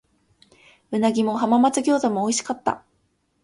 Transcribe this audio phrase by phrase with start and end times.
[0.89, 2.83] 鰻も浜松餃子も美味しかった。